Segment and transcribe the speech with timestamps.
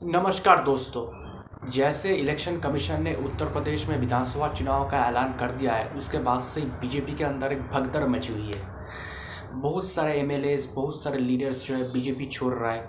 [0.00, 5.72] नमस्कार दोस्तों। जैसे इलेक्शन कमीशन ने उत्तर प्रदेश में विधानसभा चुनाव का ऐलान कर दिया
[5.72, 10.28] है, उसके बाद से बीजेपी के अंदर एक भगदड़ मची हुई है। बहुत सारे एम
[10.74, 12.88] बहुत सारे लीडर्स जो है बीजेपी छोड़ रहा है।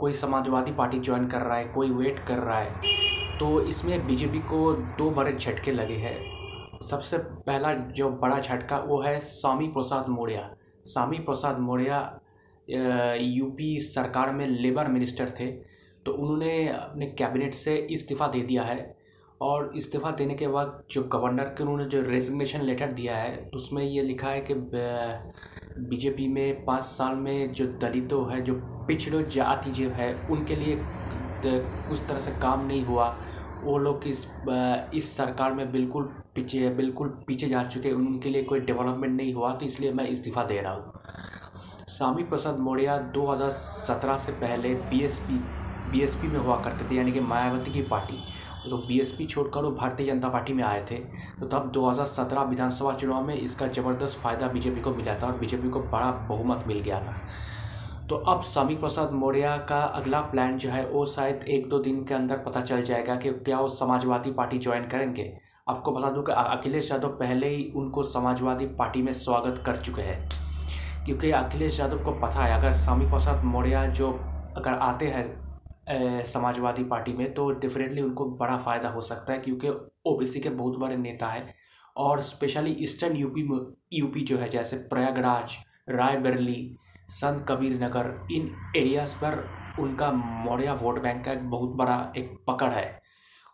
[0.00, 4.38] कोई समाजवादी पार्टी ज्वाइन कर रहा है, कोई वेट कर रहा है। तो इसमें बीजेपी
[4.40, 6.16] को दो बड़े झटके लगे हैं।
[6.82, 10.48] सबसे पहला जो बड़ा झटका वो है स्वामी प्रसाद मौर्य।
[10.84, 12.04] स्वामी प्रसाद मौर्य
[13.20, 15.77] यूपी सरकार में लेबर मिनिस्टर थे।
[16.08, 18.76] तो उन्होंने अपने कैबिनेट से इस्तीफ़ा दे दिया है
[19.40, 23.82] और इस्तीफ़ा देने के बाद जो गवर्नर के उन्होंने जो रेजिग्नेशन लेटर दिया है, उसमें
[23.82, 24.54] ये लिखा है कि
[25.80, 28.54] बीजेपी में पाँच साल में जो दलितों है, जो
[28.88, 30.78] पिछड़ो जाति जो है, उनके लिए
[31.44, 33.08] कुछ तरह से काम नहीं हुआ।
[33.62, 34.26] वो लोग इस
[34.94, 39.54] इस सरकार में बिल्कुल पीछे बिल्कुल पीछे जा चुके उनके लिए कोई डेवलपमेंट नहीं हुआ
[39.54, 40.92] तो इसलिए मैं इस्तीफ़ा दे रहा हूँ।
[41.88, 45.40] स्वामी प्रसाद मौर्य 2017 से पहले बीएसपी
[45.90, 48.18] बीएसपी में हुआ करते थे, यानी कि मायावती की पार्टी।
[48.70, 50.94] तो बीएसपी छोड़कर वो भारतीय जनता पार्टी में आए थे।
[51.40, 55.68] तो तब 2017 विधानसभा चुनाव में इसका ज़बरदस्त फ़ायदा बीजेपी को मिला था और बीजेपी
[55.68, 57.14] को बड़ा बहुमत मिल गया था।
[58.08, 62.04] तो अब स्वामी प्रसाद मौर्य का अगला प्लान जो है, वो शायद एक दो दिन
[62.04, 65.38] के अंदर पता चल जाएगा कि क्या वो समाजवादी पार्टी ज्वाइन करेंगे।
[65.68, 70.02] आपको बता दूँ कि अखिलेश यादव पहले ही उनको समाजवादी पार्टी में स्वागत कर चुके
[70.02, 70.28] हैं।
[71.04, 74.12] क्योंकि अखिलेश यादव को पता है, अगर स्वामी प्रसाद मौर्य जो
[74.56, 75.47] अगर आते हैं
[76.26, 79.68] समाजवादी पार्टी में तो डेफिनेटली उनको बड़ा फ़ायदा हो सकता है क्योंकि
[80.06, 81.54] ओबीसी के बहुत बड़े नेता हैं
[81.96, 83.58] और स्पेशली ईस्टर्न यूपी में
[83.92, 85.56] यूपी जो है, जैसे प्रयागराज,
[85.88, 86.76] रायबरेली,
[87.10, 89.44] संत कबीर नगर, इन एरियाज़ पर
[89.80, 93.00] उनका मौर्या वोट बैंक का एक बहुत बड़ा एक पकड़ है।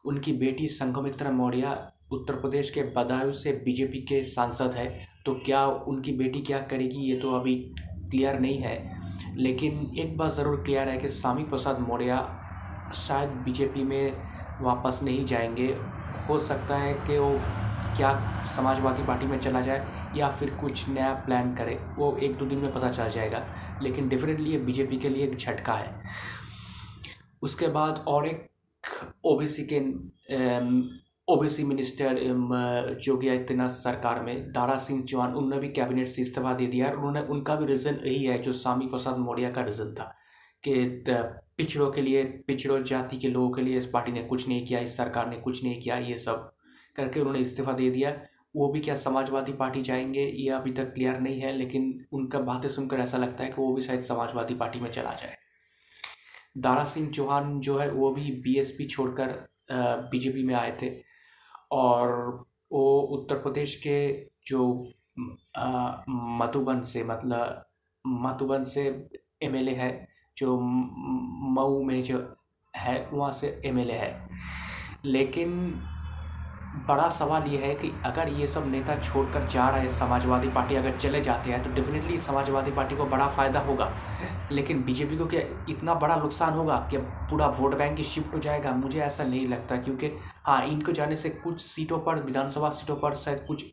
[0.05, 1.77] उनकी बेटी संघमित्रा मौर्य
[2.13, 4.89] उत्तर प्रदेश के बदायूं से बीजेपी के सांसद है
[5.27, 7.55] तो क्या उनकी बेटी क्या करेगी, ये तो अभी
[8.15, 8.77] क्लियर नहीं है।
[9.37, 12.23] लेकिन एक बात ज़रूर क्लियर है कि स्वामी प्रसाद मौर्य
[12.95, 14.17] शायद बीजेपी में
[14.61, 15.67] वापस नहीं जाएँगे।
[16.29, 17.31] हो सकता है कि वो
[17.97, 18.11] क्या
[18.47, 22.59] समाजवादी पार्टी में चला जाए या फिर कुछ नया प्लान करे, वो एक दो दिन
[22.59, 23.45] में पता चल जाएगा।
[23.83, 26.03] लेकिन डेफिनेटली ये बीजेपी के लिए एक झटका है।
[27.43, 28.49] उसके बाद और एक
[29.25, 29.81] ओबीसी के
[31.29, 32.19] ओबीसी मिनिस्टर
[33.07, 36.97] योगी आदित्यनाथ सरकार में दारा सिंह चौहान उन्होंने भी कैबिनेट से इस्तीफा दे दिया और
[36.97, 40.05] उन्होंने, उनका भी रीज़न यही है, जो स्वामी प्रसाद मौर्य का रीज़न था,
[40.65, 41.05] कि
[41.59, 44.81] पिछड़ों के लिए, पिछड़ों जाति के लोगों के लिए इस पार्टी ने कुछ नहीं किया,
[44.81, 46.51] इस सरकार ने कुछ नहीं किया, ये सब
[46.97, 48.11] करके उन्होंने इस्तीफा दे दिया।
[48.57, 52.69] वो भी क्या समाजवादी पार्टी जाएँगे, ये अभी तक क्लियर नहीं है, लेकिन उनका बातें
[52.69, 55.37] सुनकर ऐसा लगता है कि वो भी शायद समाजवादी पार्टी में चला जाए।
[56.59, 59.35] दारा सिंह चौहान जो है, वो भी बीएसपी छोड़कर
[59.73, 61.14] बीजेपी में आए थे।
[61.75, 62.09] और
[62.73, 63.97] वो उत्तर प्रदेश के
[64.47, 64.89] जो
[66.39, 67.65] मधुबन से मतलब
[68.07, 69.09] मधुबन से
[69.43, 72.19] एमएलए है, जो मऊ में जो
[72.77, 74.29] है, वहाँ से एमएलए है।
[75.05, 75.51] लेकिन
[76.77, 80.97] बड़ा सवाल ये है कि अगर ये सब नेता छोड़कर जा रहे समाजवादी पार्टी अगर
[80.97, 83.91] चले जाते हैं तो डेफिनेटली समाजवादी पार्टी को बड़ा फ़ायदा होगा।
[84.53, 86.99] लेकिन बीजेपी को क्या इतना बड़ा नुकसान होगा कि
[87.31, 88.73] पूरा वोट बैंक ही शिफ्ट हो जाएगा?
[88.73, 90.11] मुझे ऐसा नहीं लगता, क्योंकि
[90.47, 93.65] हाँ इनको जाने से कुछ सीटों पर, विधानसभा सीटों पर शायद कुछ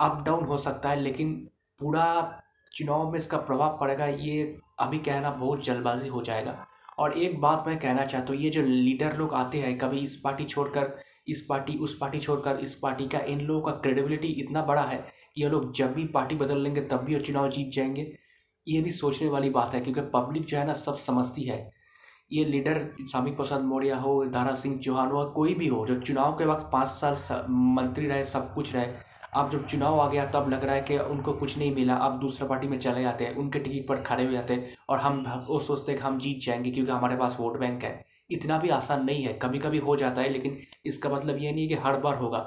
[0.00, 1.32] अप डाउन हो सकता है, लेकिन
[1.80, 6.56] पूरा चुनाव में इसका प्रभाव पड़ेगा, ये अभी कहना बहुत जल्दबाजी हो जाएगा।
[6.98, 10.20] और एक बात मैं कहना चाहता हूँ, ये जो लीडर लोग आते हैं, कभी इस
[10.24, 10.94] पार्टी छोड़कर
[11.28, 15.04] इस पार्टी, उस पार्टी छोड़कर इस पार्टी का इन लोगों का क्रेडिबिलिटी इतना बड़ा है
[15.34, 18.18] कि ये लोग जब भी पार्टी बदल लेंगे, तब भी वो चुनाव जीत जाएँगे।
[18.68, 21.72] ये भी सोचने वाली बात है क्योंकि पब्लिक जो है ना, सब समझती है।
[22.32, 26.32] ये लीडर स्वामी प्रसाद मौर्य हो, दारा सिंह चौहान हो, कोई भी हो जो चुनाव
[26.32, 28.86] के वक्त पाँच साल मंत्री रहे, सब कुछ रहे,
[29.34, 32.20] अब जब चुनाव आ गया, तब लग रहा है कि उनको कुछ नहीं मिला, अब
[32.20, 35.44] दूसरा पार्टी में चले जाते हैं, उनके टिकट पर खड़े हो जाते हैं और हम,
[35.48, 38.68] वो सोचते हैं कि हम जीत जाएँगे क्योंकि हमारे पास वोट बैंक है। इतना भी
[38.68, 41.82] आसान नहीं है कभी कभी हो जाता है, लेकिन इसका मतलब ये नहीं है कि
[41.82, 42.38] हर बार होगा।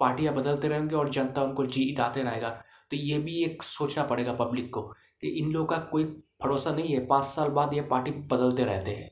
[0.00, 2.48] पार्टियाँ बदलते रहेंगे और जनता उनको जीताते रहेगा।
[2.90, 6.04] तो ये भी एक सोचना पड़ेगा पब्लिक को कि इन लोगों का कोई
[6.42, 9.10] भरोसा नहीं है। पाँच साल बाद ये पार्टी बदलते रहते हैं।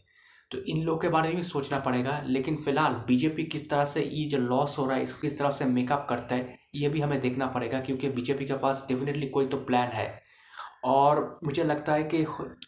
[0.50, 4.02] तो इन लोग के बारे में भी सोचना पड़ेगा, लेकिन फ़िलहाल बीजेपी किस तरह से
[4.02, 7.00] ये जो लॉस हो रहा है, इसको किस तरह से मेकअप करता है, ये भी
[7.00, 10.06] हमें देखना पड़ेगा, क्योंकि बीजेपी के पास डेफिनेटली कोई तो प्लान है।
[10.84, 12.24] और मुझे लगता है कि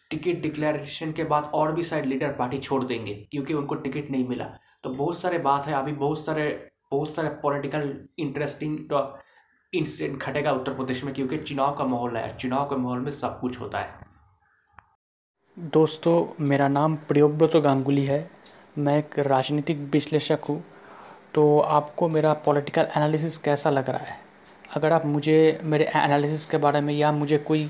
[0.09, 4.27] टिकट डिक्लेरेशन के बाद और भी शायद लीडर पार्टी छोड़ देंगे, क्योंकि उनको टिकट नहीं
[4.27, 4.45] मिला।
[4.83, 6.49] तो बहुत सारे बात है, अभी बहुत सारे
[6.91, 8.77] बहुत सारे पॉलिटिकल इंटरेस्टिंग
[9.73, 13.39] इंसिडेंट घटेगा उत्तर प्रदेश में, क्योंकि चुनाव का माहौल है। चुनाव के माहौल में सब
[13.39, 14.09] कुछ होता है।
[15.57, 18.29] दोस्तों, मेरा नाम प्रियोव्रत गांगुली है।
[18.77, 20.63] मैं एक राजनीतिक विश्लेषक हूँ।
[21.33, 24.19] तो आपको मेरा पॉलिटिकल एनालिसिस कैसा लग रहा है?
[24.75, 27.69] अगर आप मुझे, मेरे एनालिसिस के बारे में या मुझे कोई